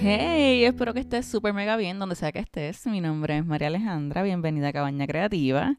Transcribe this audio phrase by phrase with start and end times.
[0.00, 2.86] Hey, espero que estés súper mega bien donde sea que estés.
[2.86, 5.76] Mi nombre es María Alejandra, bienvenida a Cabaña Creativa.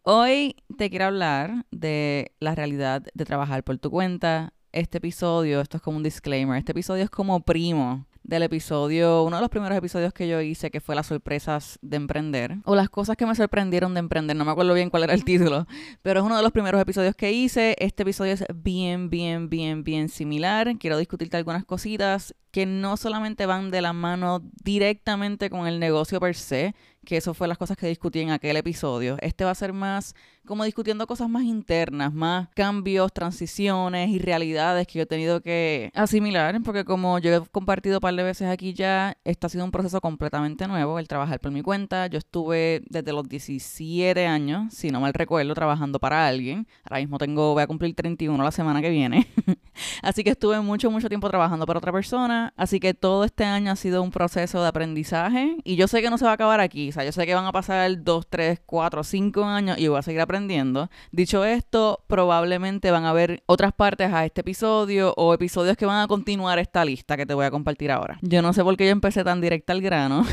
[0.00, 4.54] Hoy te quiero hablar de la realidad de trabajar por tu cuenta.
[4.72, 9.36] Este episodio, esto es como un disclaimer, este episodio es como primo del episodio, uno
[9.36, 12.90] de los primeros episodios que yo hice, que fue las sorpresas de emprender, o las
[12.90, 15.66] cosas que me sorprendieron de emprender, no me acuerdo bien cuál era el título,
[16.02, 17.74] pero es uno de los primeros episodios que hice.
[17.78, 20.76] Este episodio es bien, bien, bien, bien similar.
[20.78, 26.20] Quiero discutirte algunas cositas que no solamente van de la mano directamente con el negocio
[26.20, 26.74] per se,
[27.08, 29.16] que eso fue las cosas que discutí en aquel episodio.
[29.22, 34.86] Este va a ser más como discutiendo cosas más internas, más cambios, transiciones y realidades
[34.86, 38.48] que yo he tenido que asimilar, porque como yo he compartido un par de veces
[38.48, 42.08] aquí ya, este ha sido un proceso completamente nuevo, el trabajar por mi cuenta.
[42.08, 46.66] Yo estuve desde los 17 años, si no mal recuerdo, trabajando para alguien.
[46.84, 49.26] Ahora mismo tengo, voy a cumplir 31 la semana que viene.
[50.02, 52.52] Así que estuve mucho, mucho tiempo trabajando para otra persona.
[52.56, 55.56] Así que todo este año ha sido un proceso de aprendizaje.
[55.64, 56.90] Y yo sé que no se va a acabar aquí.
[56.90, 59.98] O sea, yo sé que van a pasar 2, 3, 4, 5 años y voy
[59.98, 60.48] a seguir aprendiendo
[61.12, 66.02] Dicho esto, probablemente van a haber otras partes a este episodio o episodios que van
[66.02, 68.18] a continuar esta lista que te voy a compartir ahora.
[68.22, 70.24] Yo no sé por qué yo empecé tan directa al grano.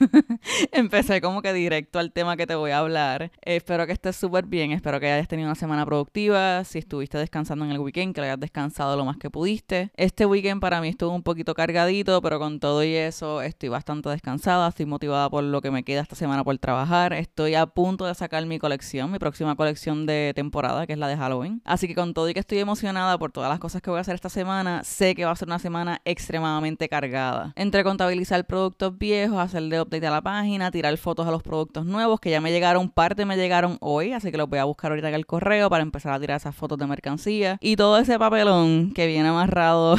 [0.72, 3.30] empecé como que directo al tema que te voy a hablar.
[3.42, 6.64] espero que estés súper bien, espero que hayas tenido una semana productiva.
[6.64, 9.90] Si estuviste descansando en el weekend, que lo hayas descansado lo más que pudiste.
[9.96, 14.08] Este weekend para mí estuvo un poquito cargadito, pero con todo y eso estoy bastante
[14.08, 17.12] descansada, estoy motivada por lo que me queda esta semana por trabajar.
[17.12, 21.08] Estoy a punto de sacar mi colección, mi próxima colección de temporada, que es la
[21.08, 21.62] de Halloween.
[21.64, 24.00] Así que con todo y que estoy emocionada por todas las cosas que voy a
[24.00, 27.52] hacer esta semana, sé que va a ser una semana extremadamente cargada.
[27.56, 30.39] Entre contabilizar productos viejos, hacerle update a la página,
[30.70, 34.30] tirar fotos a los productos nuevos, que ya me llegaron, parte me llegaron hoy, así
[34.30, 36.78] que los voy a buscar ahorita en el correo para empezar a tirar esas fotos
[36.78, 37.58] de mercancía.
[37.60, 39.96] Y todo ese papelón que viene amarrado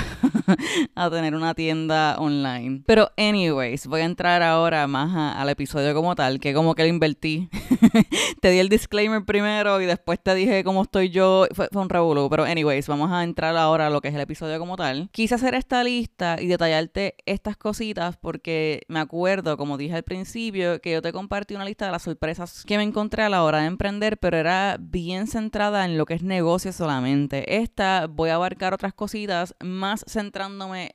[0.96, 2.84] a tener una tienda online.
[2.86, 6.90] Pero anyways, voy a entrar ahora más al episodio como tal, que como que lo
[6.90, 7.50] invertí.
[8.42, 11.46] Te di el disclaimer primero y después te dije cómo estoy yo.
[11.54, 12.30] Fue, un revolú.
[12.30, 15.10] Pero, anyways, vamos a entrar ahora a lo que es el episodio como tal.
[15.12, 20.82] Quise hacer esta lista y detallarte estas cositas porque me acuerdo, como dije al principio,
[20.82, 23.60] que yo te compartí una lista de las sorpresas que me encontré a la hora
[23.60, 27.58] de emprender, pero era bien centrada en lo que es negocio solamente.
[27.58, 30.04] Esta voy a abarcar otras cositas más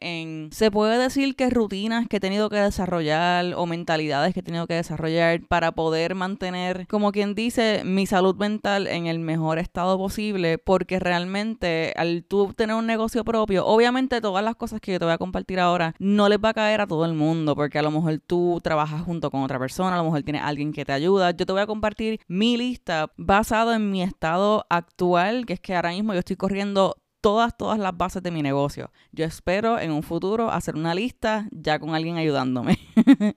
[0.01, 0.49] en.
[0.53, 4.67] Se puede decir que rutinas que he tenido que desarrollar o mentalidades que he tenido
[4.67, 9.99] que desarrollar para poder mantener, como quien dice, mi salud mental en el mejor estado
[9.99, 14.99] posible, porque realmente al tú tener un negocio propio, obviamente todas las cosas que yo
[14.99, 17.79] te voy a compartir ahora no les va a caer a todo el mundo, porque
[17.79, 20.85] a lo mejor tú trabajas junto con otra persona, a lo mejor tienes alguien que
[20.85, 21.31] te ayuda.
[21.31, 25.75] Yo te voy a compartir mi lista basado en mi estado actual, que es que
[25.75, 28.91] ahora mismo yo estoy corriendo todas, todas las bases de mi negocio.
[29.13, 32.79] Yo espero en un futuro hacer una lista ya con alguien ayudándome.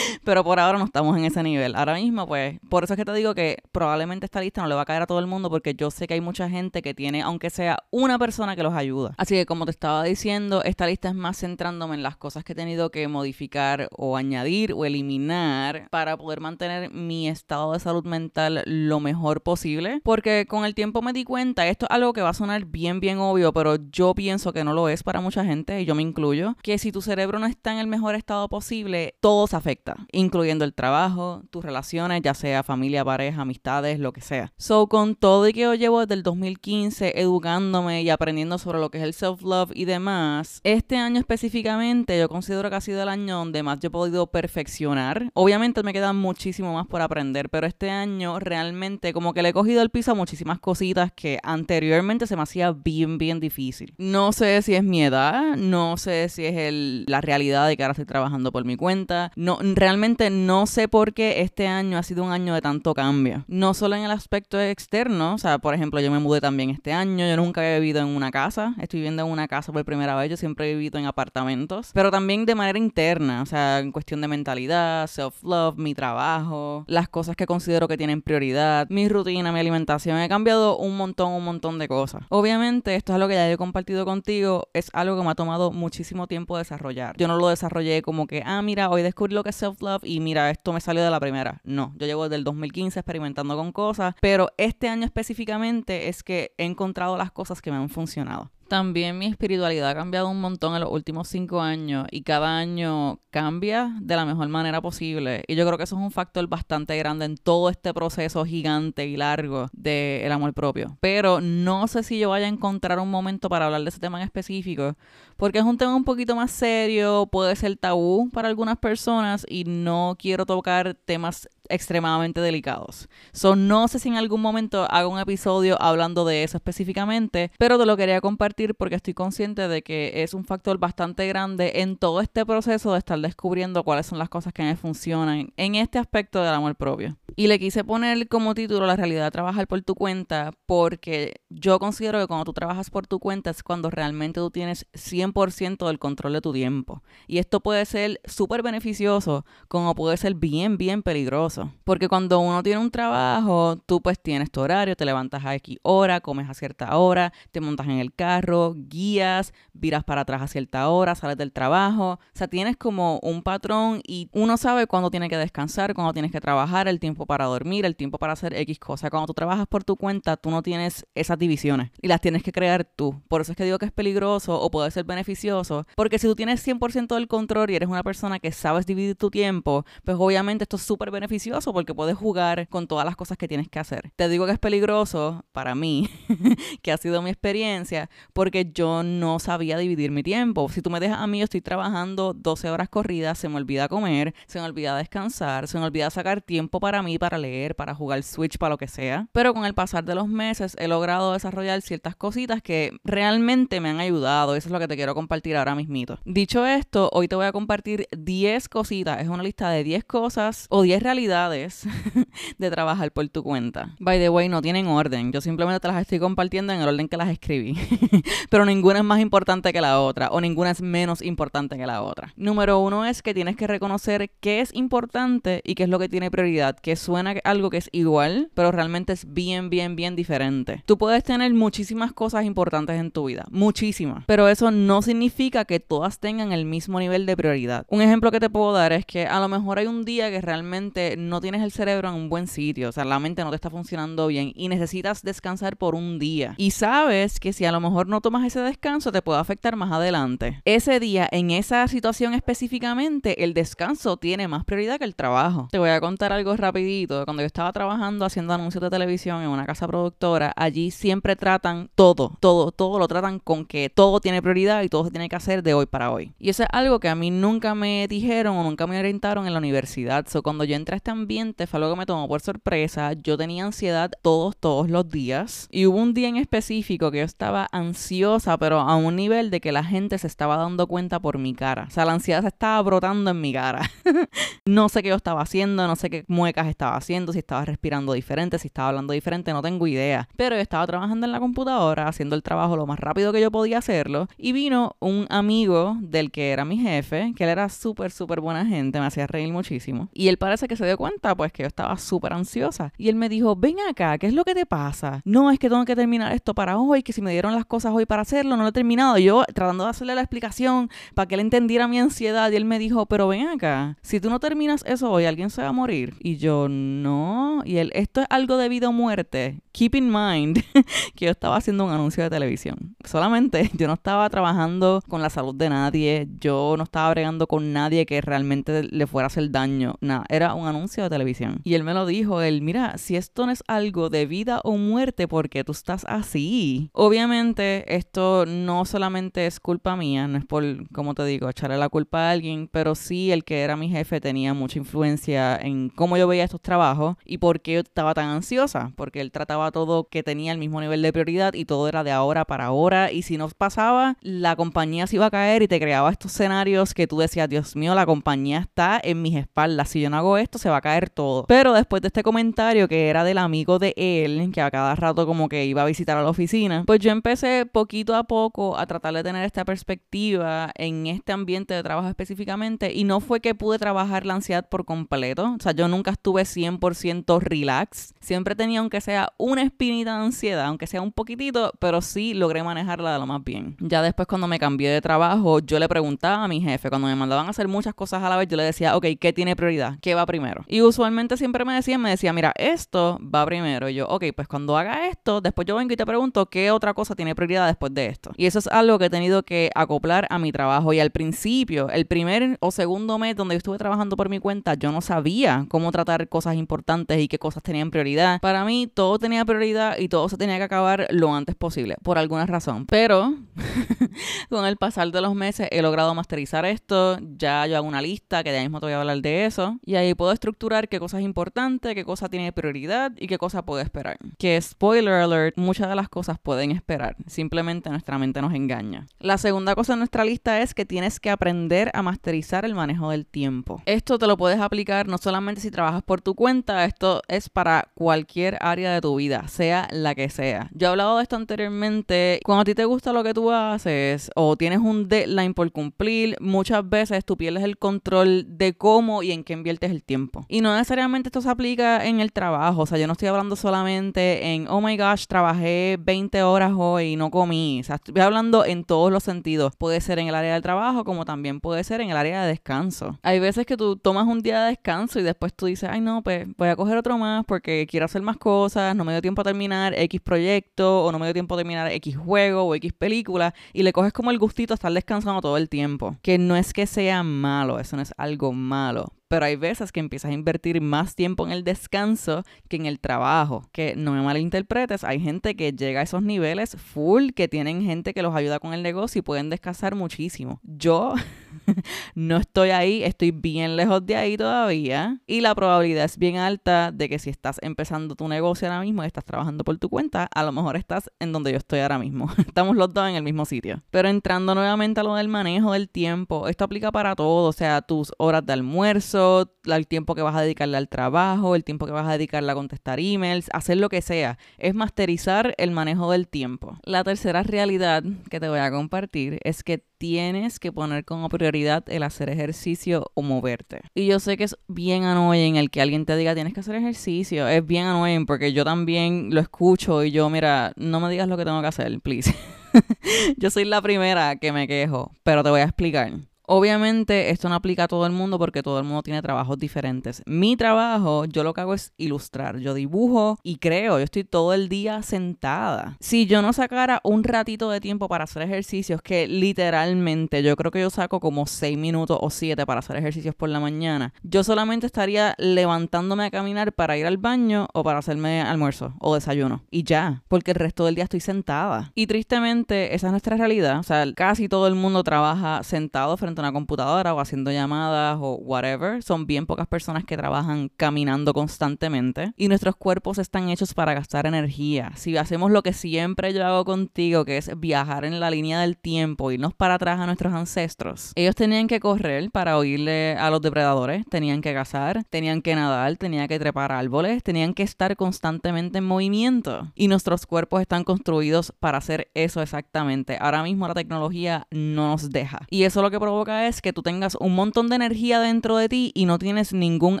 [0.24, 1.74] Pero por ahora no estamos en ese nivel.
[1.74, 4.74] Ahora mismo, pues, por eso es que te digo que probablemente esta lista no le
[4.74, 6.94] va a caer a todo el mundo porque yo sé que hay mucha gente que
[6.94, 9.14] tiene, aunque sea una persona que los ayuda.
[9.16, 12.52] Así que como te estaba diciendo, esta lista es más centrándome en las cosas que
[12.52, 18.04] he tenido que modificar o añadir o eliminar para poder mantener mi estado de salud
[18.04, 20.00] mental lo mejor posible.
[20.04, 23.00] Porque con el tiempo me di cuenta, esto es algo que va a sonar bien,
[23.00, 26.02] bien obvio, pero yo pienso que no lo es para mucha gente y yo me
[26.02, 29.96] incluyo, que si tu cerebro no está en el mejor estado posible, todo se afecta
[30.12, 34.52] incluyendo el trabajo, tus relaciones, ya sea familia, pareja, amistades, lo que sea.
[34.56, 38.90] So, con todo y que yo llevo desde el 2015 educándome y aprendiendo sobre lo
[38.90, 43.08] que es el self-love y demás, este año específicamente yo considero que ha sido el
[43.08, 45.30] año donde más yo he podido perfeccionar.
[45.34, 49.52] Obviamente me queda muchísimo más por aprender, pero este año realmente como que le he
[49.52, 53.94] cogido el piso a muchísimas cositas que anteriormente se me hacía bien, bien difícil.
[53.98, 57.82] No sé si es mi edad, no sé si es el, la realidad de que
[57.82, 62.02] ahora estoy trabajando por mi cuenta, no, realmente no sé por qué este año ha
[62.02, 63.44] sido un año de tanto cambio.
[63.48, 66.92] No solo en el aspecto externo, o sea, por ejemplo, yo me mudé también este
[66.92, 70.14] año, yo nunca he vivido en una casa, estoy viviendo en una casa por primera
[70.16, 73.92] vez, yo siempre he vivido en apartamentos, pero también de manera interna, o sea, en
[73.92, 79.52] cuestión de mentalidad, self-love, mi trabajo, las cosas que considero que tienen prioridad, mi rutina,
[79.52, 82.22] mi alimentación, he cambiado un montón, un montón de cosas.
[82.28, 85.72] Obviamente, esto es algo que ya he compartido contigo, es algo que me ha tomado
[85.72, 87.16] muchísimo tiempo desarrollar.
[87.16, 90.20] Yo no lo desarrollé como que, ah, mira, hoy descubrí lo que es self-love y
[90.20, 91.60] mira, esto me salió de la primera.
[91.64, 96.54] No, yo llevo desde el 2015 experimentando con cosas, pero este año específicamente es que
[96.58, 98.50] he encontrado las cosas que me han funcionado.
[98.70, 103.18] También mi espiritualidad ha cambiado un montón en los últimos cinco años y cada año
[103.30, 105.42] cambia de la mejor manera posible.
[105.48, 109.08] Y yo creo que eso es un factor bastante grande en todo este proceso gigante
[109.08, 110.96] y largo del amor propio.
[111.00, 114.18] Pero no sé si yo vaya a encontrar un momento para hablar de ese tema
[114.18, 114.94] en específico,
[115.36, 119.64] porque es un tema un poquito más serio, puede ser tabú para algunas personas y
[119.64, 123.08] no quiero tocar temas extremadamente delicados.
[123.32, 127.78] So, no sé si en algún momento hago un episodio hablando de eso específicamente, pero
[127.78, 131.96] te lo quería compartir porque estoy consciente de que es un factor bastante grande en
[131.96, 135.98] todo este proceso de estar descubriendo cuáles son las cosas que me funcionan en este
[135.98, 137.16] aspecto del amor propio.
[137.36, 141.78] Y le quise poner como título la realidad de trabajar por tu cuenta porque yo
[141.78, 145.98] considero que cuando tú trabajas por tu cuenta es cuando realmente tú tienes 100% del
[145.98, 147.02] control de tu tiempo.
[147.26, 151.59] Y esto puede ser súper beneficioso como puede ser bien, bien peligroso.
[151.84, 155.78] Porque cuando uno tiene un trabajo, tú pues tienes tu horario, te levantas a X
[155.82, 160.48] hora, comes a cierta hora, te montas en el carro, guías, viras para atrás a
[160.48, 162.12] cierta hora, sales del trabajo.
[162.12, 166.32] O sea, tienes como un patrón y uno sabe cuándo tiene que descansar, cuándo tienes
[166.32, 169.10] que trabajar, el tiempo para dormir, el tiempo para hacer X cosa.
[169.10, 172.52] Cuando tú trabajas por tu cuenta, tú no tienes esas divisiones y las tienes que
[172.52, 173.20] crear tú.
[173.28, 176.34] Por eso es que digo que es peligroso o puede ser beneficioso, porque si tú
[176.34, 180.64] tienes 100% del control y eres una persona que sabes dividir tu tiempo, pues obviamente
[180.64, 184.12] esto es súper beneficioso porque puedes jugar con todas las cosas que tienes que hacer.
[184.16, 186.08] Te digo que es peligroso para mí,
[186.82, 190.68] que ha sido mi experiencia, porque yo no sabía dividir mi tiempo.
[190.68, 193.88] Si tú me dejas a mí, yo estoy trabajando 12 horas corridas, se me olvida
[193.88, 197.94] comer, se me olvida descansar, se me olvida sacar tiempo para mí, para leer, para
[197.94, 199.28] jugar Switch, para lo que sea.
[199.32, 203.90] Pero con el pasar de los meses he logrado desarrollar ciertas cositas que realmente me
[203.90, 204.54] han ayudado.
[204.54, 206.18] Eso es lo que te quiero compartir ahora mismito.
[206.24, 209.20] Dicho esto, hoy te voy a compartir 10 cositas.
[209.20, 211.39] Es una lista de 10 cosas o 10 realidades
[212.58, 213.94] de trabajar por tu cuenta.
[213.98, 215.32] By the way, no tienen orden.
[215.32, 217.76] Yo simplemente te las estoy compartiendo en el orden que las escribí.
[218.50, 222.02] Pero ninguna es más importante que la otra o ninguna es menos importante que la
[222.02, 222.32] otra.
[222.36, 226.08] Número uno es que tienes que reconocer qué es importante y qué es lo que
[226.08, 230.82] tiene prioridad, que suena algo que es igual, pero realmente es bien, bien, bien diferente.
[230.86, 235.80] Tú puedes tener muchísimas cosas importantes en tu vida, muchísimas, pero eso no significa que
[235.80, 237.86] todas tengan el mismo nivel de prioridad.
[237.88, 240.40] Un ejemplo que te puedo dar es que a lo mejor hay un día que
[240.40, 243.56] realmente no tienes el cerebro en un buen sitio, o sea, la mente no te
[243.56, 246.54] está funcionando bien y necesitas descansar por un día.
[246.56, 249.92] Y sabes que si a lo mejor no tomas ese descanso te puede afectar más
[249.92, 250.60] adelante.
[250.64, 255.68] Ese día, en esa situación específicamente, el descanso tiene más prioridad que el trabajo.
[255.70, 257.24] Te voy a contar algo rapidito.
[257.24, 261.90] Cuando yo estaba trabajando haciendo anuncios de televisión en una casa productora, allí siempre tratan
[261.94, 265.36] todo, todo, todo lo tratan con que todo tiene prioridad y todo se tiene que
[265.36, 266.32] hacer de hoy para hoy.
[266.38, 269.52] Y eso es algo que a mí nunca me dijeron o nunca me orientaron en
[269.52, 270.26] la universidad.
[270.28, 273.12] So, cuando yo entré a este ambiente fue algo que me tomó por sorpresa.
[273.12, 275.68] Yo tenía ansiedad todos, todos los días.
[275.70, 279.60] Y hubo un día en específico que yo estaba ansiosa, pero a un nivel de
[279.60, 281.86] que la gente se estaba dando cuenta por mi cara.
[281.88, 283.82] O sea, la ansiedad se estaba brotando en mi cara.
[284.66, 288.12] no sé qué yo estaba haciendo, no sé qué muecas estaba haciendo, si estaba respirando
[288.12, 290.28] diferente, si estaba hablando diferente, no tengo idea.
[290.36, 293.50] Pero yo estaba trabajando en la computadora, haciendo el trabajo lo más rápido que yo
[293.50, 294.28] podía hacerlo.
[294.36, 298.64] Y vino un amigo del que era mi jefe, que él era súper, súper buena
[298.66, 300.08] gente, me hacía reír muchísimo.
[300.12, 302.92] Y él parece que se dio cuenta, pues, que yo estaba súper ansiosa.
[302.98, 305.22] Y él me dijo, ven acá, ¿qué es lo que te pasa?
[305.24, 307.92] No, es que tengo que terminar esto para hoy, que si me dieron las cosas
[307.94, 309.16] hoy para hacerlo, no lo he terminado.
[309.16, 312.52] Yo tratando de hacerle la explicación para que él entendiera mi ansiedad.
[312.52, 315.62] Y él me dijo, pero ven acá, si tú no terminas eso hoy, alguien se
[315.62, 316.16] va a morir.
[316.20, 317.62] Y yo, no.
[317.64, 319.62] Y él, esto es algo de vida o muerte.
[319.72, 320.62] Keep in mind
[321.14, 322.94] que yo estaba haciendo un anuncio de televisión.
[323.04, 326.28] Solamente yo no estaba trabajando con la salud de nadie.
[326.38, 329.94] Yo no estaba bregando con nadie que realmente le fuera a hacer daño.
[330.02, 331.60] Nada, era un anuncio de televisión.
[331.64, 334.76] Y él me lo dijo, él, mira, si esto no es algo de vida o
[334.76, 336.90] muerte, ¿por qué tú estás así?
[336.92, 341.88] Obviamente esto no solamente es culpa mía, no es por, como te digo, echarle la
[341.88, 346.16] culpa a alguien, pero sí el que era mi jefe tenía mucha influencia en cómo
[346.16, 350.08] yo veía estos trabajos y por qué yo estaba tan ansiosa, porque él trataba todo
[350.08, 353.22] que tenía el mismo nivel de prioridad y todo era de ahora para ahora y
[353.22, 357.06] si no pasaba, la compañía se iba a caer y te creaba estos escenarios que
[357.06, 360.58] tú decías, Dios mío, la compañía está en mis espaldas, si yo no hago esto
[360.58, 361.46] se va a caer todo.
[361.46, 365.26] Pero después de este comentario que era del amigo de él, que a cada rato
[365.26, 368.86] como que iba a visitar a la oficina, pues yo empecé poquito a poco a
[368.86, 373.54] tratar de tener esta perspectiva en este ambiente de trabajo específicamente y no fue que
[373.54, 378.80] pude trabajar la ansiedad por completo, o sea, yo nunca estuve 100% relax, siempre tenía
[378.80, 383.18] aunque sea una espinita de ansiedad, aunque sea un poquitito, pero sí logré manejarla de
[383.18, 383.76] lo más bien.
[383.80, 387.16] Ya después cuando me cambié de trabajo, yo le preguntaba a mi jefe, cuando me
[387.16, 389.98] mandaban a hacer muchas cosas a la vez, yo le decía, ok, ¿qué tiene prioridad?
[390.00, 390.64] ¿Qué va primero?
[390.72, 393.88] Y usualmente siempre me decían, me decía, mira, esto va primero.
[393.88, 396.94] Y yo, ok, pues cuando haga esto, después yo vengo y te pregunto qué otra
[396.94, 398.30] cosa tiene prioridad después de esto.
[398.36, 400.92] Y eso es algo que he tenido que acoplar a mi trabajo.
[400.92, 404.74] Y al principio, el primer o segundo mes donde yo estuve trabajando por mi cuenta,
[404.74, 408.40] yo no sabía cómo tratar cosas importantes y qué cosas tenían prioridad.
[408.40, 412.16] Para mí, todo tenía prioridad y todo se tenía que acabar lo antes posible, por
[412.16, 412.86] alguna razón.
[412.86, 413.34] Pero
[414.48, 417.18] con el pasar de los meses he logrado masterizar esto.
[417.36, 419.76] Ya yo hago una lista que ya mismo te voy a hablar de eso.
[419.84, 423.64] Y ahí puedo estructurar qué cosa es importante, qué cosa tiene prioridad y qué cosa
[423.64, 424.18] puede esperar.
[424.38, 427.16] Que spoiler alert, muchas de las cosas pueden esperar.
[427.26, 429.06] Simplemente nuestra mente nos engaña.
[429.18, 433.10] La segunda cosa en nuestra lista es que tienes que aprender a masterizar el manejo
[433.10, 433.82] del tiempo.
[433.86, 437.88] Esto te lo puedes aplicar no solamente si trabajas por tu cuenta, esto es para
[437.94, 440.70] cualquier área de tu vida, sea la que sea.
[440.74, 442.40] Yo he hablado de esto anteriormente.
[442.44, 446.36] Cuando a ti te gusta lo que tú haces o tienes un deadline por cumplir,
[446.40, 450.44] muchas veces tú pierdes el control de cómo y en qué inviertes el tiempo.
[450.52, 452.82] Y no necesariamente esto se aplica en el trabajo.
[452.82, 457.12] O sea, yo no estoy hablando solamente en, oh my gosh, trabajé 20 horas hoy
[457.12, 457.78] y no comí.
[457.80, 459.76] O sea, estoy hablando en todos los sentidos.
[459.76, 462.48] Puede ser en el área del trabajo como también puede ser en el área de
[462.48, 463.16] descanso.
[463.22, 466.22] Hay veces que tú tomas un día de descanso y después tú dices, ay no,
[466.22, 469.42] pues voy a coger otro más porque quiero hacer más cosas, no me dio tiempo
[469.42, 472.92] a terminar X proyecto o no me dio tiempo a terminar X juego o X
[472.92, 476.16] película y le coges como el gustito a estar descansando todo el tiempo.
[476.22, 480.00] Que no es que sea malo, eso no es algo malo, pero hay veces que
[480.00, 483.62] empiezas a invertir más tiempo en el descanso que en el trabajo.
[483.70, 488.12] Que no me malinterpretes, hay gente que llega a esos niveles full, que tienen gente
[488.12, 490.58] que los ayuda con el negocio y pueden descansar muchísimo.
[490.64, 491.14] Yo
[492.14, 496.92] no estoy ahí, estoy bien lejos de ahí todavía y la probabilidad es bien alta
[496.92, 500.28] de que si estás empezando tu negocio ahora mismo y estás trabajando por tu cuenta,
[500.34, 502.30] a lo mejor estás en donde yo estoy ahora mismo.
[502.38, 503.82] Estamos los dos en el mismo sitio.
[503.90, 507.82] Pero entrando nuevamente a lo del manejo del tiempo, esto aplica para todo, o sea,
[507.82, 511.92] tus horas de almuerzo, el tiempo que vas a dedicarle al trabajo, el tiempo que
[511.92, 514.38] vas a dedicarle a contestar emails, hacer lo que sea.
[514.58, 516.78] Es masterizar el manejo del tiempo.
[516.84, 521.59] La tercera realidad que te voy a compartir es que tienes que poner como prioridad
[521.66, 523.82] el hacer ejercicio o moverte.
[523.94, 526.74] Y yo sé que es bien annoying el que alguien te diga tienes que hacer
[526.74, 527.48] ejercicio.
[527.48, 531.36] Es bien annoying porque yo también lo escucho y yo, mira, no me digas lo
[531.36, 532.34] que tengo que hacer, please.
[533.36, 536.12] yo soy la primera que me quejo, pero te voy a explicar.
[536.52, 540.20] Obviamente esto no aplica a todo el mundo porque todo el mundo tiene trabajos diferentes.
[540.26, 542.58] Mi trabajo, yo lo que hago es ilustrar.
[542.58, 543.98] Yo dibujo y creo.
[543.98, 545.96] Yo estoy todo el día sentada.
[546.00, 550.72] Si yo no sacara un ratito de tiempo para hacer ejercicios, que literalmente yo creo
[550.72, 554.42] que yo saco como 6 minutos o 7 para hacer ejercicios por la mañana, yo
[554.42, 559.62] solamente estaría levantándome a caminar para ir al baño o para hacerme almuerzo o desayuno.
[559.70, 561.92] Y ya, porque el resto del día estoy sentada.
[561.94, 563.78] Y tristemente, esa es nuestra realidad.
[563.78, 568.34] O sea, casi todo el mundo trabaja sentado frente una computadora o haciendo llamadas o
[568.34, 569.02] whatever.
[569.02, 574.26] Son bien pocas personas que trabajan caminando constantemente y nuestros cuerpos están hechos para gastar
[574.26, 574.92] energía.
[574.96, 578.76] Si hacemos lo que siempre yo hago contigo, que es viajar en la línea del
[578.76, 583.40] tiempo, irnos para atrás a nuestros ancestros, ellos tenían que correr para oírle a los
[583.40, 588.78] depredadores, tenían que cazar, tenían que nadar, tenían que trepar árboles, tenían que estar constantemente
[588.78, 589.70] en movimiento.
[589.74, 593.18] Y nuestros cuerpos están construidos para hacer eso exactamente.
[593.20, 595.46] Ahora mismo la tecnología no nos deja.
[595.50, 598.68] Y eso lo que provoca es que tú tengas un montón de energía dentro de
[598.68, 600.00] ti y no tienes ningún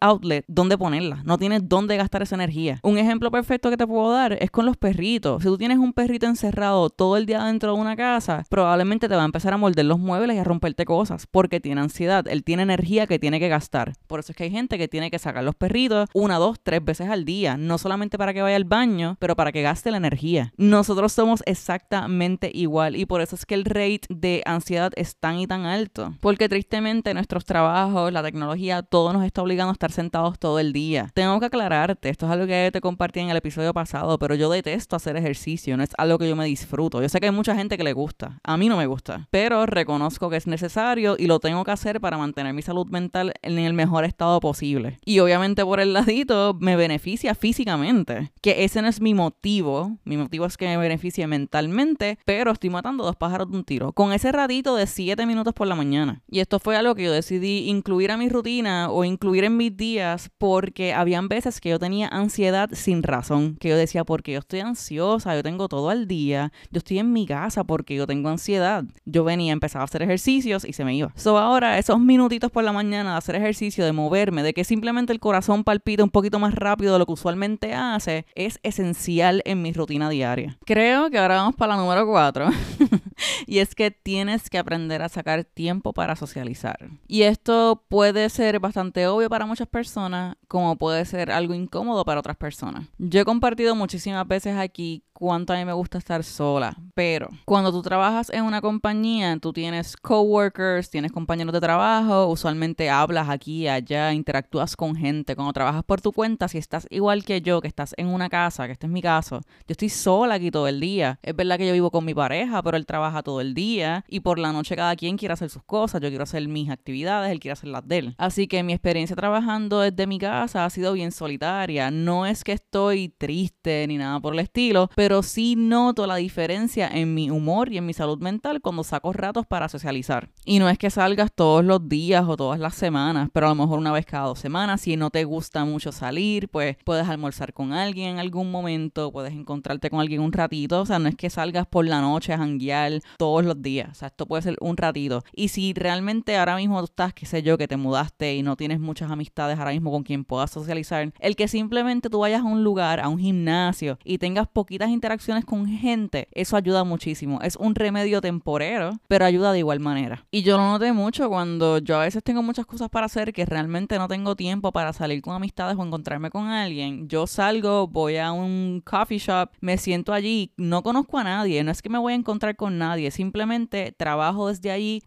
[0.00, 2.80] outlet donde ponerla, no tienes dónde gastar esa energía.
[2.82, 5.42] Un ejemplo perfecto que te puedo dar es con los perritos.
[5.42, 9.14] Si tú tienes un perrito encerrado todo el día dentro de una casa, probablemente te
[9.14, 12.44] va a empezar a morder los muebles y a romperte cosas porque tiene ansiedad, él
[12.44, 13.92] tiene energía que tiene que gastar.
[14.06, 16.84] Por eso es que hay gente que tiene que sacar los perritos una, dos, tres
[16.84, 19.96] veces al día, no solamente para que vaya al baño, pero para que gaste la
[19.98, 20.52] energía.
[20.56, 25.38] Nosotros somos exactamente igual y por eso es que el rate de ansiedad es tan
[25.38, 26.05] y tan alto.
[26.20, 30.72] Porque tristemente nuestros trabajos, la tecnología, todo nos está obligando a estar sentados todo el
[30.72, 31.10] día.
[31.14, 34.50] Tengo que aclararte, esto es algo que te compartí en el episodio pasado, pero yo
[34.50, 37.02] detesto hacer ejercicio, no es algo que yo me disfruto.
[37.02, 39.66] Yo sé que hay mucha gente que le gusta, a mí no me gusta, pero
[39.66, 43.58] reconozco que es necesario y lo tengo que hacer para mantener mi salud mental en
[43.58, 44.98] el mejor estado posible.
[45.04, 50.16] Y obviamente por el ladito me beneficia físicamente, que ese no es mi motivo, mi
[50.16, 53.92] motivo es que me beneficie mentalmente, pero estoy matando dos pájaros de un tiro.
[53.92, 55.95] Con ese ratito de 7 minutos por la mañana,
[56.28, 59.76] y esto fue algo que yo decidí incluir a mi rutina o incluir en mis
[59.76, 64.40] días porque habían veces que yo tenía ansiedad sin razón, que yo decía, porque yo
[64.40, 68.28] estoy ansiosa, yo tengo todo al día, yo estoy en mi casa porque yo tengo
[68.28, 68.84] ansiedad.
[69.04, 71.12] Yo venía, empezaba a hacer ejercicios y se me iba.
[71.16, 75.12] So ahora, esos minutitos por la mañana de hacer ejercicio, de moverme, de que simplemente
[75.12, 79.62] el corazón palpita un poquito más rápido de lo que usualmente hace, es esencial en
[79.62, 80.58] mi rutina diaria.
[80.64, 82.50] Creo que ahora vamos para la número 4.
[83.46, 86.90] y es que tienes que aprender a sacar tiempo tiempo para socializar.
[87.06, 92.20] Y esto puede ser bastante obvio para muchas personas, como puede ser algo incómodo para
[92.20, 92.86] otras personas.
[92.98, 97.72] Yo he compartido muchísimas veces aquí cuánto a mí me gusta estar sola, pero cuando
[97.72, 103.66] tú trabajas en una compañía, tú tienes coworkers, tienes compañeros de trabajo, usualmente hablas aquí
[103.66, 105.34] allá, interactúas con gente.
[105.34, 108.66] Cuando trabajas por tu cuenta, si estás igual que yo, que estás en una casa,
[108.66, 111.18] que este es mi caso, yo estoy sola aquí todo el día.
[111.22, 114.20] Es verdad que yo vivo con mi pareja, pero él trabaja todo el día y
[114.20, 115.75] por la noche cada quien quiere hacer sus cosas.
[115.84, 118.14] Yo quiero hacer mis actividades, él quiere hacer las de él.
[118.18, 121.90] Así que mi experiencia trabajando desde mi casa ha sido bien solitaria.
[121.90, 126.88] No es que estoy triste ni nada por el estilo, pero sí noto la diferencia
[126.88, 130.30] en mi humor y en mi salud mental cuando saco ratos para socializar.
[130.44, 133.54] Y no es que salgas todos los días o todas las semanas, pero a lo
[133.54, 134.80] mejor una vez cada dos semanas.
[134.80, 139.32] Si no te gusta mucho salir, pues puedes almorzar con alguien en algún momento, puedes
[139.32, 140.80] encontrarte con alguien un ratito.
[140.80, 143.90] O sea, no es que salgas por la noche a janguear todos los días.
[143.90, 145.24] O sea, esto puede ser un ratito.
[145.34, 148.56] Y si realmente ahora mismo tú estás, qué sé yo, que te mudaste y no
[148.56, 152.44] tienes muchas amistades ahora mismo con quien puedas socializar, el que simplemente tú vayas a
[152.44, 157.40] un lugar, a un gimnasio y tengas poquitas interacciones con gente, eso ayuda muchísimo.
[157.42, 160.26] Es un remedio temporero, pero ayuda de igual manera.
[160.30, 163.46] Y yo lo noté mucho cuando yo a veces tengo muchas cosas para hacer que
[163.46, 167.08] realmente no tengo tiempo para salir con amistades o encontrarme con alguien.
[167.08, 171.70] Yo salgo, voy a un coffee shop, me siento allí, no conozco a nadie, no
[171.70, 175.02] es que me voy a encontrar con nadie, simplemente trabajo desde allí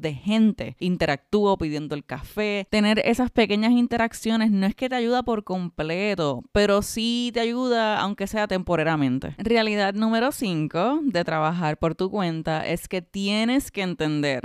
[0.00, 5.22] de gente, interactúo pidiendo el café, tener esas pequeñas interacciones no es que te ayuda
[5.22, 9.34] por completo, pero sí te ayuda aunque sea temporalmente.
[9.38, 14.42] Realidad número 5 de trabajar por tu cuenta es que tienes que entender,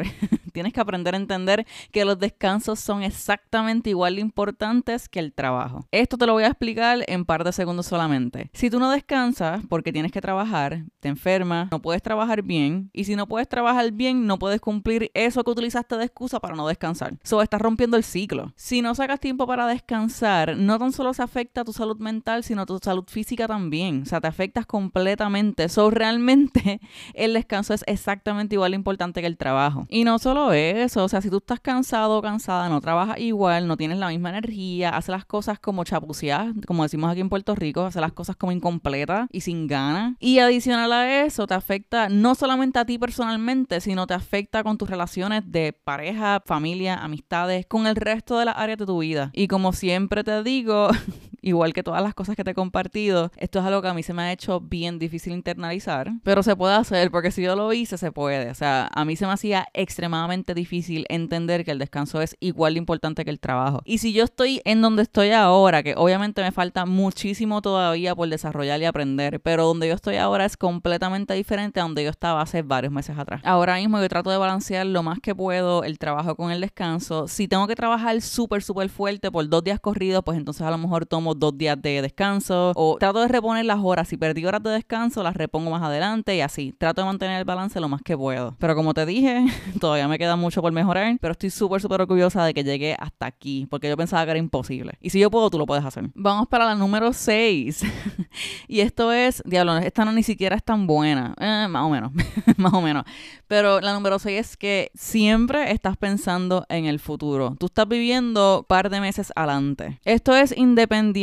[0.53, 5.33] tienes que aprender a entender que los descansos son exactamente igual de importantes que el
[5.33, 5.87] trabajo.
[5.91, 8.49] Esto te lo voy a explicar en par de segundos solamente.
[8.53, 13.05] Si tú no descansas porque tienes que trabajar, te enfermas, no puedes trabajar bien y
[13.05, 16.67] si no puedes trabajar bien no puedes cumplir eso que utilizaste de excusa para no
[16.67, 17.17] descansar.
[17.23, 18.53] So estás rompiendo el ciclo.
[18.55, 22.43] Si no sacas tiempo para descansar, no tan solo se afecta a tu salud mental,
[22.43, 24.03] sino tu salud física también.
[24.03, 25.69] O sea, te afectas completamente.
[25.69, 26.79] So, realmente
[27.13, 29.85] el descanso es exactamente igual de importante que el trabajo.
[29.89, 33.67] Y no solo eso, o sea, si tú estás cansado o cansada, no trabajas igual,
[33.67, 37.55] no tienes la misma energía, haces las cosas como chapuceadas, como decimos aquí en Puerto
[37.55, 40.15] Rico, haces las cosas como incompletas y sin ganas.
[40.19, 44.77] Y adicional a eso, te afecta no solamente a ti personalmente, sino te afecta con
[44.77, 49.31] tus relaciones de pareja, familia, amistades, con el resto de las áreas de tu vida.
[49.33, 50.89] Y como siempre te digo,
[51.41, 54.03] igual que todas las cosas que te he compartido, esto es algo que a mí
[54.03, 57.71] se me ha hecho bien difícil internalizar, pero se puede hacer porque si yo lo
[57.73, 58.49] hice, se puede.
[58.49, 62.73] O sea, a mí se me hacía extremadamente difícil entender que el descanso es igual
[62.73, 63.81] de importante que el trabajo.
[63.85, 68.29] Y si yo estoy en donde estoy ahora, que obviamente me falta muchísimo todavía por
[68.29, 72.41] desarrollar y aprender, pero donde yo estoy ahora es completamente diferente a donde yo estaba
[72.41, 73.41] hace varios meses atrás.
[73.43, 77.27] Ahora mismo yo trato de balancear lo más que puedo el trabajo con el descanso.
[77.27, 80.77] Si tengo que trabajar súper, súper fuerte por dos días corridos, pues entonces a lo
[80.77, 84.07] mejor tomo dos días de descanso o trato de reponer las horas.
[84.07, 86.73] Si perdí horas de descanso, las repongo más adelante y así.
[86.77, 88.55] Trato de mantener el balance lo más que puedo.
[88.59, 89.45] Pero como te dije,
[89.79, 93.25] todavía me queda mucho por mejorar, pero estoy súper, súper orgullosa de que llegué hasta
[93.25, 94.93] aquí, porque yo pensaba que era imposible.
[95.01, 96.09] Y si yo puedo, tú lo puedes hacer.
[96.13, 97.83] Vamos para la número 6.
[98.67, 101.35] y esto es, diablo, esta no ni siquiera es tan buena.
[101.39, 102.11] Eh, más o menos,
[102.57, 103.03] más o menos.
[103.47, 107.55] Pero la número 6 es que siempre estás pensando en el futuro.
[107.59, 109.99] Tú estás viviendo un par de meses adelante.
[110.05, 111.18] Esto es independiente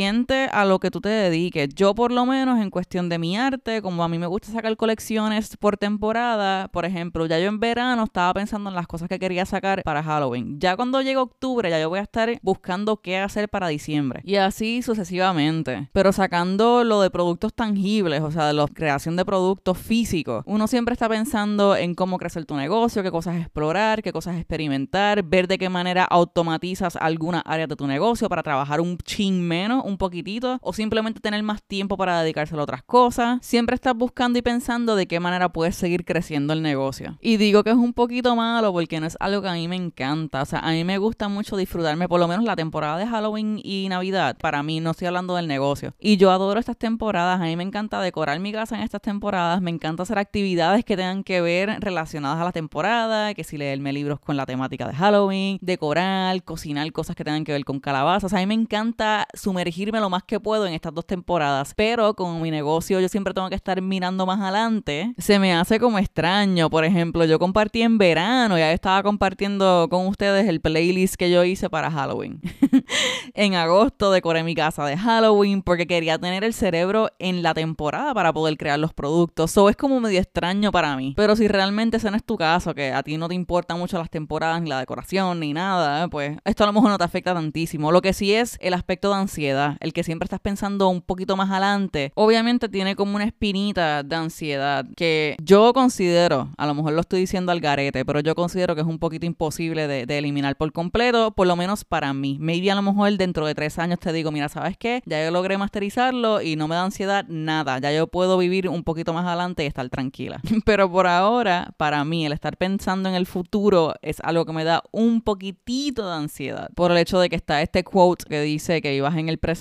[0.51, 1.69] a lo que tú te dediques.
[1.73, 4.77] Yo por lo menos en cuestión de mi arte, como a mí me gusta sacar
[4.77, 9.17] colecciones por temporada, por ejemplo, ya yo en verano estaba pensando en las cosas que
[9.17, 10.59] quería sacar para Halloween.
[10.59, 14.21] Ya cuando llegue octubre, ya yo voy a estar buscando qué hacer para diciembre.
[14.23, 15.89] Y así sucesivamente.
[15.93, 20.67] Pero sacando lo de productos tangibles, o sea, de la creación de productos físicos, uno
[20.67, 25.47] siempre está pensando en cómo crecer tu negocio, qué cosas explorar, qué cosas experimentar, ver
[25.47, 29.97] de qué manera automatizas alguna área de tu negocio para trabajar un chin menos, un
[29.97, 33.39] poquitito, o simplemente tener más tiempo para dedicárselo a otras cosas.
[33.41, 37.17] Siempre estás buscando y pensando de qué manera puedes seguir creciendo el negocio.
[37.21, 39.75] Y digo que es un poquito malo porque no es algo que a mí me
[39.77, 40.41] encanta.
[40.41, 43.59] O sea, a mí me gusta mucho disfrutarme por lo menos la temporada de Halloween
[43.63, 44.37] y Navidad.
[44.37, 45.93] Para mí, no estoy hablando del negocio.
[45.99, 47.39] Y yo adoro estas temporadas.
[47.39, 49.61] A mí me encanta decorar mi casa en estas temporadas.
[49.61, 53.93] Me encanta hacer actividades que tengan que ver relacionadas a la temporada, que si leerme
[53.93, 58.33] libros con la temática de Halloween, decorar, cocinar cosas que tengan que ver con calabazas.
[58.33, 61.73] a mí me encanta sumergirme sumergirme lo más que puedo en estas dos temporadas.
[61.75, 65.13] Pero con mi negocio yo siempre tengo que estar mirando más adelante.
[65.19, 66.69] Se me hace como extraño.
[66.69, 71.43] Por ejemplo, yo compartí en verano, ya estaba compartiendo con ustedes el playlist que yo
[71.43, 72.41] hice para Halloween.
[73.35, 78.13] en agosto decoré mi casa de Halloween porque quería tener el cerebro en la temporada
[78.15, 79.51] para poder crear los productos.
[79.51, 81.13] Eso es como medio extraño para mí.
[81.15, 83.99] Pero si realmente ese no es tu caso, que a ti no te importan mucho
[83.99, 87.35] las temporadas, ni la decoración, ni nada, pues esto a lo mejor no te afecta
[87.35, 87.91] tantísimo.
[87.91, 91.35] Lo que sí es el aspecto de ansiedad, el que siempre estás pensando un poquito
[91.35, 96.93] más adelante, obviamente tiene como una espinita de ansiedad que yo considero, a lo mejor
[96.93, 100.55] lo estoy diciendo al garete, pero yo considero que es un poquito imposible de, eliminar
[100.55, 102.37] por completo, por lo menos para mí.
[102.39, 105.01] Maybe a lo mejor dentro de tres años te digo, mira, ¿sabes qué?
[105.05, 107.77] Ya yo logré masterizarlo y no me da ansiedad nada.
[107.79, 110.41] Ya yo puedo vivir un poquito más adelante y estar tranquila.
[110.65, 114.63] Pero por ahora, para mí, el estar pensando en el futuro es algo que me
[114.63, 116.69] da un poquitito de ansiedad.
[116.75, 119.56] Por el hecho de que está este quote que dice que ibas en el presente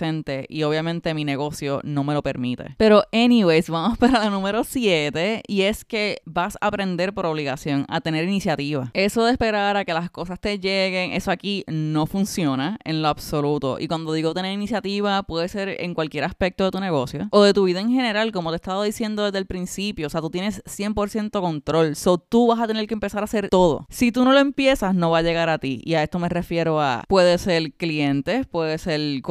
[0.48, 2.74] y obviamente mi negocio no me lo permite.
[2.76, 7.87] Pero anyways, vamos para la número 7 y es que vas a aprender por obligación
[7.88, 8.90] a tener iniciativa.
[8.92, 13.09] Eso de esperar a que las cosas te lleguen, eso aquí no funciona en lo
[13.09, 13.78] absoluto.
[13.78, 17.54] Y cuando digo tener iniciativa, puede ser en cualquier aspecto de tu negocio o de
[17.54, 20.09] tu vida en general, como te he estado diciendo desde el principio.
[20.09, 21.96] O sea, tú tienes 100% control.
[21.96, 23.87] So tú vas a tener que empezar a hacer todo.
[23.88, 25.80] Si tú no lo empiezas, no va a llegar a ti.
[25.85, 29.22] Y a esto me refiero a, puede ser clientes, puede ser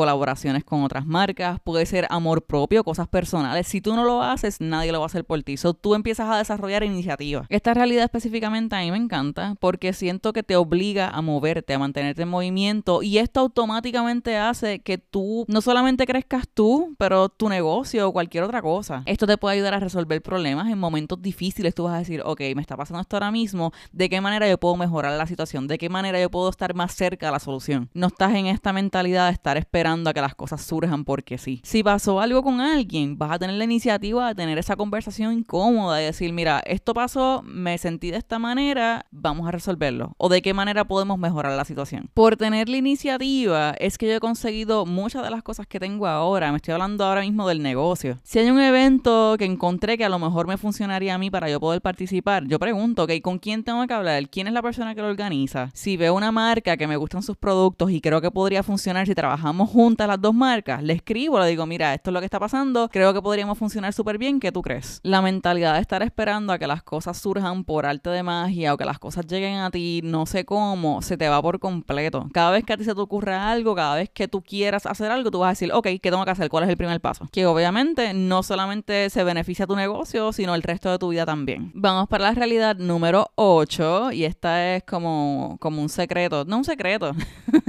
[0.45, 3.67] colaboraciones con otras marcas, puede ser amor propio, cosas personales.
[3.67, 5.57] Si tú no lo haces, nadie lo va a hacer por ti.
[5.57, 7.45] So tú empiezas a desarrollar iniciativa.
[7.49, 11.79] Esta realidad específicamente a mí me encanta porque siento que te obliga a moverte, a
[11.79, 17.49] mantenerte en movimiento y esto automáticamente hace que tú no solamente crezcas tú, pero tu
[17.49, 19.03] negocio o cualquier otra cosa.
[19.05, 21.73] Esto te puede ayudar a resolver problemas en momentos difíciles.
[21.73, 24.59] Tú vas a decir, ok, me está pasando esto ahora mismo, ¿de qué manera yo
[24.59, 25.67] puedo mejorar la situación?
[25.67, 27.89] ¿De qué manera yo puedo estar más cerca de la solución?
[27.93, 31.61] No estás en esta mentalidad de estar esperando a que las cosas surjan porque sí.
[31.63, 36.01] Si pasó algo con alguien, vas a tener la iniciativa de tener esa conversación incómoda
[36.01, 40.13] y decir, mira, esto pasó, me sentí de esta manera, vamos a resolverlo.
[40.17, 42.09] O de qué manera podemos mejorar la situación.
[42.13, 46.07] Por tener la iniciativa es que yo he conseguido muchas de las cosas que tengo
[46.07, 46.51] ahora.
[46.51, 48.19] Me estoy hablando ahora mismo del negocio.
[48.23, 51.49] Si hay un evento que encontré que a lo mejor me funcionaría a mí para
[51.49, 54.29] yo poder participar, yo pregunto, ok, ¿con quién tengo que hablar?
[54.29, 55.69] ¿Quién es la persona que lo organiza?
[55.73, 59.15] Si veo una marca que me gustan sus productos y creo que podría funcionar si
[59.15, 62.39] trabajamos juntas las dos marcas, le escribo, le digo, mira, esto es lo que está
[62.39, 64.99] pasando, creo que podríamos funcionar súper bien, ¿qué tú crees?
[65.03, 68.77] La mentalidad de estar esperando a que las cosas surjan por arte de magia o
[68.77, 72.27] que las cosas lleguen a ti, no sé cómo, se te va por completo.
[72.33, 75.11] Cada vez que a ti se te ocurre algo, cada vez que tú quieras hacer
[75.11, 76.49] algo, tú vas a decir, ok, ¿qué tengo que hacer?
[76.49, 77.27] ¿Cuál es el primer paso?
[77.31, 81.69] Que obviamente no solamente se beneficia tu negocio, sino el resto de tu vida también.
[81.75, 86.65] Vamos para la realidad número 8 y esta es como, como un secreto, no un
[86.65, 87.11] secreto,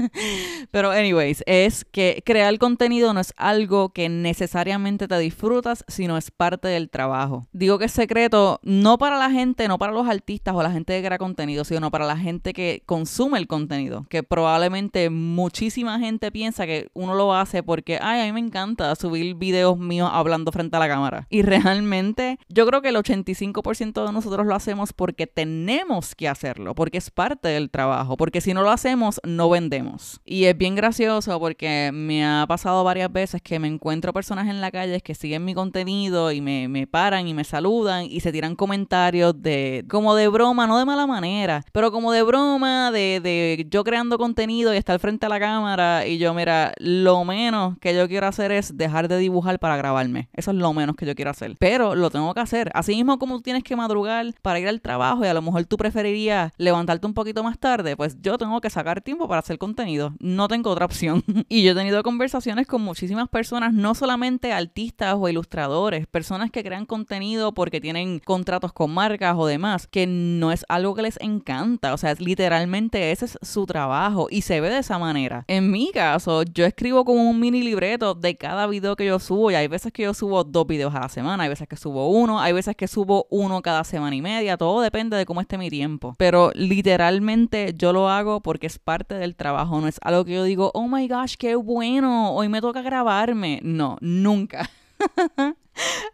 [0.71, 6.30] pero anyways, es que crear contenido no es algo que necesariamente te disfrutas, sino es
[6.30, 7.46] parte del trabajo.
[7.52, 10.94] Digo que es secreto no para la gente, no para los artistas o la gente
[11.00, 16.30] que crea contenido, sino para la gente que consume el contenido, que probablemente muchísima gente
[16.30, 20.52] piensa que uno lo hace porque, ay, a mí me encanta subir videos míos hablando
[20.52, 21.26] frente a la cámara.
[21.30, 26.74] Y realmente yo creo que el 85% de nosotros lo hacemos porque tenemos que hacerlo,
[26.74, 30.20] porque es parte del trabajo, porque si no lo hacemos, no vendemos.
[30.24, 34.61] Y es bien gracioso porque me ha pasado varias veces que me encuentro personas en
[34.61, 38.33] la calle que siguen mi contenido y me, me paran y me saludan y se
[38.33, 43.20] tiran comentarios de como de broma, no de mala manera, pero como de broma, de,
[43.22, 47.79] de yo creando contenido y estar frente a la cámara y yo, mira, lo menos
[47.79, 50.29] que yo quiero hacer es dejar de dibujar para grabarme.
[50.33, 51.55] Eso es lo menos que yo quiero hacer.
[51.59, 52.70] Pero lo tengo que hacer.
[52.75, 55.64] Así mismo como tú tienes que madrugar para ir al trabajo y a lo mejor
[55.66, 59.59] tú preferirías levantarte un poquito más tarde, pues yo tengo que sacar tiempo para hacer
[59.59, 60.14] contenido.
[60.18, 61.22] No tengo otra opción.
[61.49, 62.26] y yo he tenido conversaciones
[62.67, 68.73] con muchísimas personas, no solamente artistas o ilustradores, personas que crean contenido porque tienen contratos
[68.73, 71.95] con marcas o demás, que no es algo que les encanta.
[71.95, 75.45] O sea, literalmente ese es su trabajo y se ve de esa manera.
[75.49, 79.51] En mi caso, yo escribo como un mini libreto de cada video que yo subo
[79.51, 82.09] y hay veces que yo subo dos videos a la semana, hay veces que subo
[82.11, 85.59] uno, hay veces que subo uno cada semana y media, todo depende de cómo esté
[85.59, 86.15] mi tiempo.
[86.19, 90.45] Pero literalmente yo lo hago porque es parte del trabajo, no es algo que yo
[90.45, 93.61] digo, oh my gosh, qué bueno, hoy me toca grabarme.
[93.62, 94.68] No, nunca.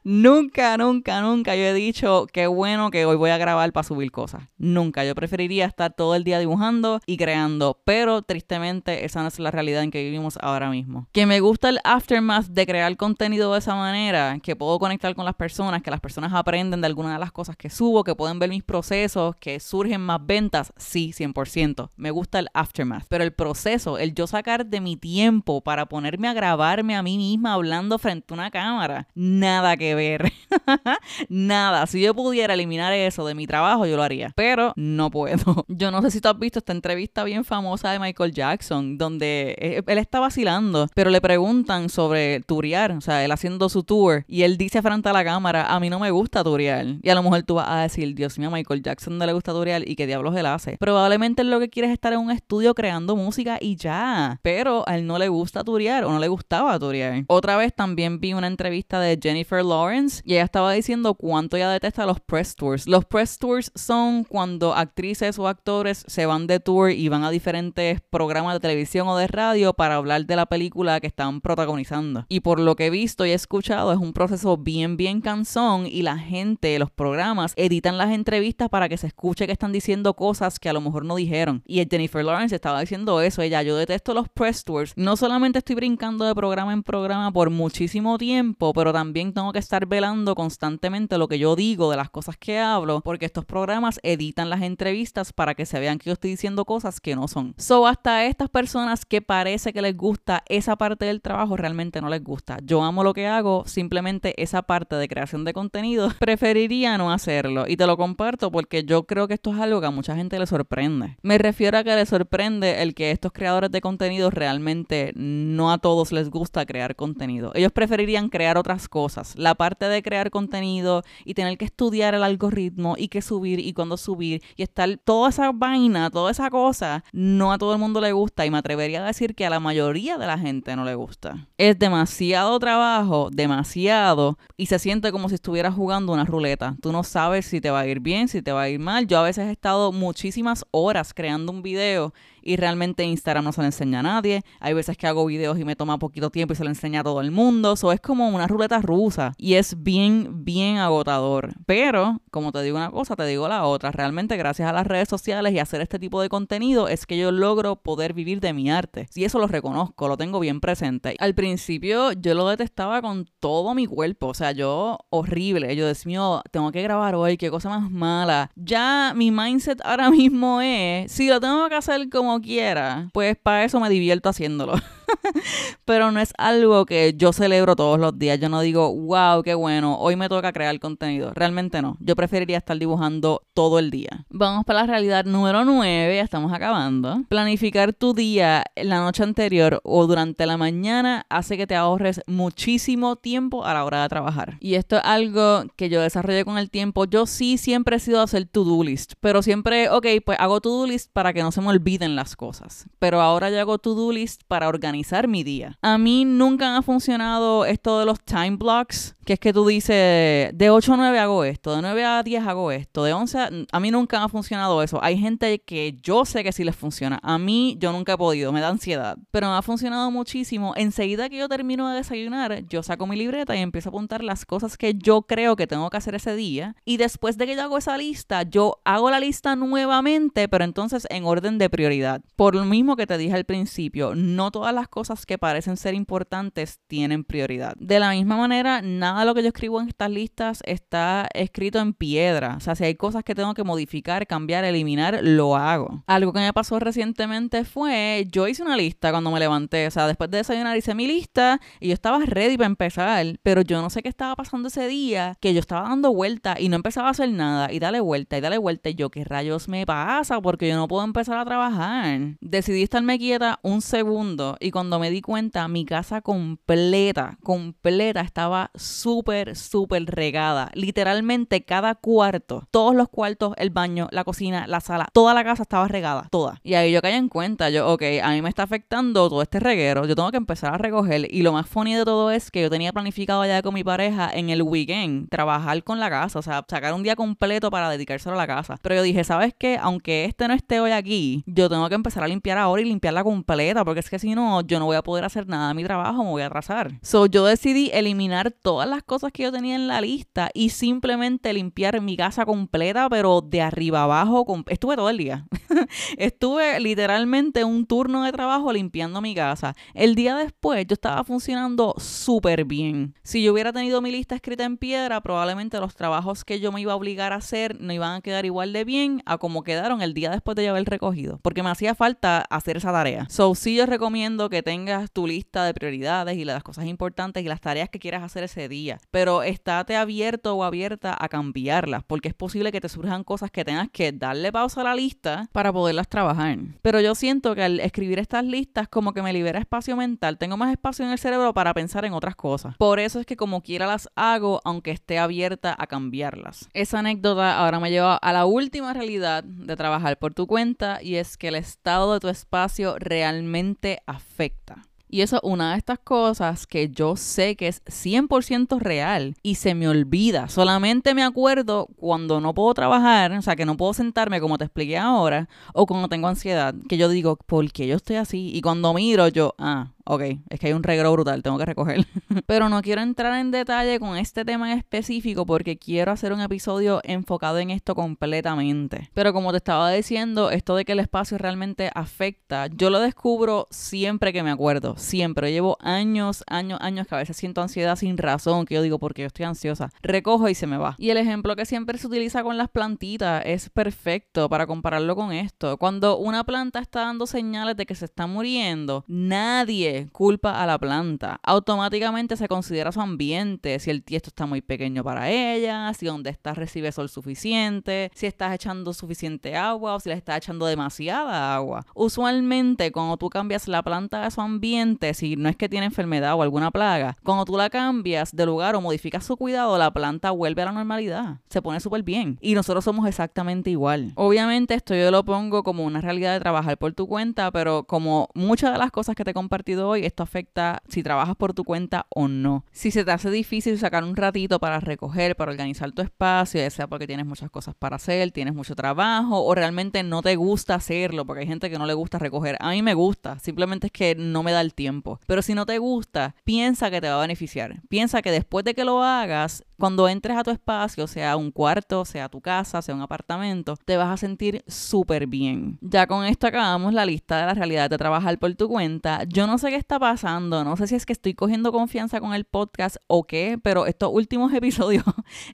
[0.05, 4.11] nunca, nunca, nunca yo he dicho qué bueno que hoy voy a grabar para subir
[4.11, 4.43] cosas.
[4.59, 5.05] Nunca.
[5.05, 9.51] Yo preferiría estar todo el día dibujando y creando, pero tristemente esa no es la
[9.51, 11.09] realidad en que vivimos ahora mismo.
[11.13, 15.25] Que me gusta el aftermath de crear contenido de esa manera, que puedo conectar con
[15.25, 18.39] las personas, que las personas aprenden de algunas de las cosas que subo, que pueden
[18.39, 21.91] ver mis procesos, que surgen más ventas, sí, 100%.
[21.97, 26.29] Me gusta el aftermath, pero el proceso, el yo sacar de mi tiempo para ponerme
[26.29, 30.33] a grabarme a mí misma hablando frente a una cámara, nada que ver.
[31.29, 31.87] Nada.
[31.87, 34.33] Si yo pudiera eliminar eso de mi trabajo, yo lo haría.
[34.35, 35.65] Pero no puedo.
[35.69, 39.57] Yo no sé si tú has visto esta entrevista bien famosa de Michael Jackson, donde
[39.59, 44.25] eh, él está vacilando, pero le preguntan sobre turear, o sea, él haciendo su tour,
[44.29, 46.87] y él dice frente a la cámara, a mí no me gusta turear.
[47.03, 49.53] Y a lo mejor tú vas a decir, Dios mío, Michael Jackson no le gusta
[49.53, 50.77] turear y qué diablos él hace.
[50.79, 54.39] Probablemente lo que quiere es estar en un estudio creando música y ya.
[54.43, 57.25] Pero a él no le gusta turear o no le gustaba turear.
[57.29, 61.69] Otra vez también vi una entrevista de Jennifer Lawrence y ella estaba diciendo cuánto ella
[61.71, 62.87] detesta los press tours.
[62.87, 67.31] Los press tours son cuando actrices o actores se van de tour y van a
[67.31, 72.25] diferentes programas de televisión o de radio para hablar de la película que están protagonizando.
[72.29, 75.87] Y por lo que he visto y he escuchado, es un proceso bien, bien cansón
[75.89, 80.15] y la gente, los programas, editan las entrevistas para que se escuche que están diciendo
[80.15, 81.65] cosas que a lo mejor no dijeron.
[81.67, 84.93] Y Jennifer Lawrence estaba diciendo eso, ella, yo detesto los press tours.
[84.95, 89.59] No solamente estoy brincando de programa en programa por muchísimo tiempo, pero también tengo que
[89.59, 94.01] estar velando constantemente lo que yo digo de las cosas que hablo, porque estos programas
[94.03, 97.55] editan las entrevistas para que se vean que yo estoy diciendo cosas que no son.
[97.59, 102.09] So, hasta estas personas que parece que les gusta esa parte del trabajo, realmente no
[102.09, 102.59] les gusta.
[102.63, 107.65] Yo amo lo que hago, simplemente esa parte de creación de contenido, preferiría no hacerlo.
[107.67, 110.39] Y te lo comparto porque yo creo que esto es algo que a mucha gente
[110.39, 111.17] le sorprende.
[111.23, 115.79] Me refiero a que le sorprende el que estos creadores de contenido realmente no a
[115.79, 117.53] todos les gusta crear contenido.
[117.55, 119.22] Ellos preferirían crear otras cosas.
[119.37, 123.73] La parte de crear contenido y tener que estudiar el algoritmo y qué subir y
[123.73, 128.01] cuándo subir y estar toda esa vaina, toda esa cosa, no a todo el mundo
[128.01, 130.85] le gusta y me atrevería a decir que a la mayoría de la gente no
[130.85, 131.49] le gusta.
[131.59, 136.77] Es demasiado trabajo, demasiado y se siente como si estuvieras jugando una ruleta.
[136.81, 139.07] Tú no sabes si te va a ir bien, si te va a ir mal.
[139.07, 143.61] Yo a veces he estado muchísimas horas creando un video y realmente Instagram no se
[143.61, 144.43] lo enseña a nadie.
[144.61, 147.05] Hay veces que hago videos y me toma poquito tiempo y se lo enseña a
[147.05, 147.73] todo el mundo.
[147.73, 151.55] Eso es como una ruleta rusa y es bien, bien agotador.
[151.67, 153.91] Pero, como te digo una cosa, te digo la otra.
[153.91, 157.33] Realmente gracias a las redes sociales y hacer este tipo de contenido es que yo
[157.33, 159.09] logro poder vivir de mi arte.
[159.15, 161.17] Y eso lo reconozco, lo tengo bien presente.
[161.19, 164.29] Al principio yo lo detestaba con todo mi cuerpo.
[164.29, 165.75] O sea, yo horrible.
[165.77, 168.51] Yo decía, mío, tengo que grabar hoy, qué cosa más mala.
[168.57, 173.65] Ya mi mindset ahora mismo es, si lo tengo que hacer como quiera, pues para
[173.65, 174.75] eso me divierto haciéndolo.
[175.85, 178.39] Pero no es algo que yo celebro todos los días.
[178.41, 181.33] Yo no digo, wow, qué bueno, hoy me toca crear contenido.
[181.35, 181.97] Realmente no.
[182.01, 184.25] Yo preferiría estar dibujando todo el día.
[184.31, 187.23] Vamos para la realidad número 9, ya estamos acabando.
[187.29, 193.17] Planificar tu día la noche anterior o durante la mañana hace que te ahorres muchísimo
[193.17, 194.57] tiempo a la hora de trabajar.
[194.61, 197.05] Y esto es algo que yo desarrollé con el tiempo.
[197.05, 201.11] Yo sí siempre he sido hacer to-do list, pero siempre, ok, pues hago to-do list
[201.13, 202.87] para que no se me olviden las cosas.
[202.99, 205.79] Pero ahora yo hago to-do list para organizar mi día.
[205.83, 210.51] A mí nunca ha funcionado esto de los time blocks, que es que tú dices,
[210.57, 213.51] de 8 a 9 hago esto, de 9 a 10 hago esto, de 11 a...
[213.71, 215.03] A mí nunca ha funcionado eso.
[215.03, 217.19] Hay gente que yo sé que sí les funciona.
[217.23, 219.17] A mí yo nunca he podido, me da ansiedad.
[219.31, 220.75] Pero me ha funcionado muchísimo.
[220.77, 224.45] Enseguida que yo termino de desayunar, yo saco mi libreta y empiezo a apuntar las
[224.45, 226.77] cosas que yo creo que tengo que hacer ese día.
[226.85, 231.07] Y después de que yo hago esa lista, yo hago la lista nuevamente, pero entonces
[231.11, 232.23] en orden de prioridad.
[232.37, 235.95] Por lo mismo que te dije al principio, no todas las cosas que parecen ser
[235.95, 237.75] importantes tienen prioridad.
[237.79, 241.79] De la misma manera, nada de lo que yo escribo en estas listas está escrito
[241.79, 242.57] en piedra.
[242.57, 246.05] O sea, si hay cosas que tengo que modificar, cambiar, eliminar, lo hago.
[246.07, 249.87] Algo que me pasó recientemente fue, yo hice una lista cuando me levanté.
[249.87, 253.63] O sea, después de desayunar hice mi lista y yo estaba ready para empezar, pero
[253.63, 256.77] yo no sé qué estaba pasando ese día, que yo estaba dando vuelta y no
[256.77, 259.87] empezaba a hacer nada y dale vuelta y dale vuelta y yo, ¿qué rayos me
[259.87, 260.41] pasa?
[260.41, 262.37] Porque yo no puedo empezar a trabajar.
[262.41, 268.71] Decidí estarme quieta un segundo y cuando me di cuenta, mi casa completa, completa, estaba
[269.03, 270.71] súper, súper regada.
[270.75, 275.63] Literalmente cada cuarto, todos los cuartos, el baño, la cocina, la sala, toda la casa
[275.63, 276.61] estaba regada, toda.
[276.63, 279.59] Y ahí yo caí en cuenta, yo, ok, a mí me está afectando todo este
[279.59, 281.27] reguero, yo tengo que empezar a recoger.
[281.35, 284.31] Y lo más funny de todo es que yo tenía planificado ya con mi pareja
[284.33, 288.35] en el weekend trabajar con la casa, o sea, sacar un día completo para dedicárselo
[288.35, 288.77] a la casa.
[288.83, 289.79] Pero yo dije, ¿sabes qué?
[289.81, 293.25] Aunque este no esté hoy aquí, yo tengo que empezar a limpiar ahora y limpiarla
[293.25, 295.83] completa, porque es que si no, yo no voy a poder hacer nada de mi
[295.83, 296.93] trabajo, me voy a arrasar.
[297.03, 301.53] So yo decidí eliminar todas las cosas que yo tenía en la lista y simplemente
[301.53, 304.45] limpiar mi casa completa, pero de arriba abajo.
[304.69, 305.47] Estuve todo el día.
[306.19, 309.75] Estuve literalmente un turno de trabajo limpiando mi casa.
[309.95, 313.15] El día después yo estaba funcionando súper bien.
[313.23, 316.83] Si yo hubiera tenido mi lista escrita en piedra, probablemente los trabajos que yo me
[316.83, 320.03] iba a obligar a hacer no iban a quedar igual de bien a como quedaron
[320.03, 321.39] el día después de ya haber recogido.
[321.43, 323.27] Porque me hacía falta hacer esa tarea.
[323.31, 327.49] So, sí yo recomiendo que tengas tu lista de prioridades y las cosas importantes y
[327.49, 328.82] las tareas que quieras hacer ese día.
[329.11, 333.65] Pero estate abierto o abierta a cambiarlas, porque es posible que te surjan cosas que
[333.65, 336.59] tengas que darle pausa a la lista para poderlas trabajar.
[336.83, 340.57] Pero yo siento que al escribir estas listas como que me libera espacio mental, tengo
[340.57, 342.77] más espacio en el cerebro para pensar en otras cosas.
[342.77, 346.69] Por eso es que como quiera las hago, aunque esté abierta a cambiarlas.
[346.73, 351.17] Esa anécdota ahora me lleva a la última realidad de trabajar por tu cuenta y
[351.17, 354.83] es que el estado de tu espacio realmente afecta.
[355.13, 359.57] Y eso es una de estas cosas que yo sé que es 100% real y
[359.57, 360.49] se me olvida.
[360.49, 364.65] Solamente me acuerdo cuando no puedo trabajar, o sea, que no puedo sentarme como te
[364.65, 368.53] expliqué ahora, o cuando tengo ansiedad, que yo digo, ¿por qué yo estoy así?
[368.55, 372.07] Y cuando miro, yo, ah, ok, es que hay un regro brutal, tengo que recoger.
[372.47, 376.41] Pero no quiero entrar en detalle con este tema en específico porque quiero hacer un
[376.41, 379.11] episodio enfocado en esto completamente.
[379.15, 383.69] Pero como te estaba diciendo, esto de que el espacio realmente afecta, yo lo descubro
[383.71, 385.53] siempre que me acuerdo, siempre.
[385.53, 389.23] llevo años, años, años que a veces siento ansiedad sin razón, que yo digo porque
[389.23, 389.91] yo estoy ansiosa.
[390.03, 390.97] Recojo y se me va.
[390.99, 395.33] Y el ejemplo que siempre se utiliza con las plantitas es perfecto para compararlo con
[395.33, 395.77] esto.
[395.79, 400.79] Cuando una planta está dando señales de que se está muriendo, nadie culpa a la
[400.79, 401.41] planta.
[401.43, 406.31] Automáticamente se considera su ambiente, si el tiesto está muy pequeño para ella, si donde
[406.31, 411.55] estás recibe sol suficiente, si estás echando suficiente agua o si le estás echando demasiada
[411.55, 411.85] agua.
[411.95, 416.35] Usualmente cuando tú cambias la planta de su ambiente, si no es que tiene enfermedad
[416.35, 420.31] o alguna plaga, cuando tú la cambias de lugar o modificas su cuidado, la planta
[420.31, 421.41] vuelve a la normalidad.
[421.49, 422.39] Se pone súper bien.
[422.41, 424.13] Y nosotros somos exactamente igual.
[424.15, 428.29] Obviamente esto yo lo pongo como una realidad de trabajar por tu cuenta, pero como
[428.35, 431.65] muchas de las cosas que te he compartido hoy, esto afecta si trabajas por tu
[431.65, 432.65] cuenta o no.
[432.73, 436.71] Si se te hace difícil sacar un ratito para recoger, para organizar tu espacio, ya
[436.71, 440.75] sea porque tienes muchas cosas para hacer, tienes mucho trabajo o realmente no te gusta
[440.75, 442.57] hacerlo, porque hay gente que no le gusta recoger.
[442.61, 445.21] A mí me gusta, simplemente es que no me da el tiempo.
[445.27, 447.83] Pero si no te gusta, piensa que te va a beneficiar.
[447.89, 452.05] Piensa que después de que lo hagas, cuando entres a tu espacio, sea un cuarto,
[452.05, 455.77] sea tu casa, sea un apartamento, te vas a sentir súper bien.
[455.81, 459.25] Ya con esto acabamos la lista de la realidad de trabajar por tu cuenta.
[459.27, 462.35] Yo no sé qué está pasando, no sé si es que estoy cogiendo confianza con
[462.35, 465.03] el podcast o qué, pero estos últimos episodios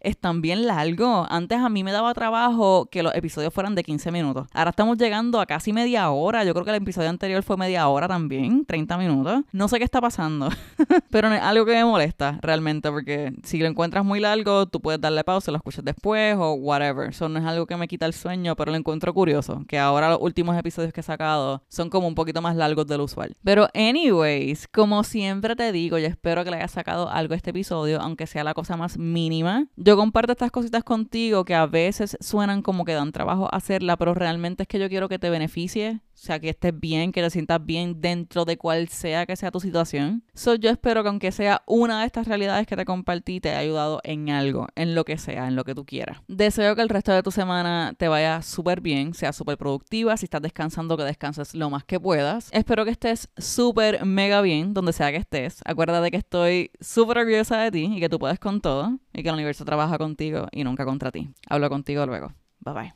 [0.01, 1.29] están bien largos.
[1.31, 4.49] Antes a mí me daba trabajo que los episodios fueran de 15 minutos.
[4.53, 6.43] Ahora estamos llegando a casi media hora.
[6.43, 9.45] Yo creo que el episodio anterior fue media hora también, 30 minutos.
[9.53, 10.49] No sé qué está pasando,
[11.11, 15.01] pero es algo que me molesta realmente porque si lo encuentras muy largo, tú puedes
[15.01, 17.11] darle pausa, lo escuchas después o whatever.
[17.11, 20.11] Eso no es algo que me quita el sueño, pero lo encuentro curioso, que ahora
[20.11, 23.37] los últimos episodios que he sacado son como un poquito más largos del usual.
[23.45, 23.69] Pero
[24.09, 28.01] anyways, como siempre te digo, yo espero que le haya sacado algo a este episodio,
[28.01, 29.67] aunque sea la cosa más mínima.
[29.77, 34.15] Yo comparto estas cositas contigo que a veces suenan como que dan trabajo hacerla, pero
[34.15, 37.31] realmente es que yo quiero que te beneficie o sea, que estés bien, que te
[37.31, 40.25] sientas bien dentro de cual sea que sea tu situación.
[40.35, 43.61] So, yo espero que aunque sea una de estas realidades que te compartí, te haya
[43.61, 46.19] ayudado en algo, en lo que sea, en lo que tú quieras.
[46.27, 50.17] Deseo que el resto de tu semana te vaya súper bien, sea súper productiva.
[50.17, 52.49] Si estás descansando, que descanses lo más que puedas.
[52.53, 55.61] Espero que estés súper mega bien, donde sea que estés.
[55.65, 59.29] Acuérdate que estoy súper orgullosa de ti y que tú puedes con todo y que
[59.29, 61.29] el universo trabaja contigo y nunca contra ti.
[61.49, 62.33] Hablo contigo luego.
[62.61, 62.87] Bye bye.